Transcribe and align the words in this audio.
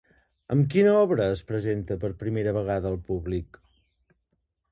Amb 0.53 0.63
quina 0.75 0.93
obra 1.01 1.27
es 1.33 1.43
presenta 1.51 1.99
per 2.05 2.11
primera 2.23 2.55
vegada 2.57 2.91
al 2.93 2.99
públic? 3.11 3.59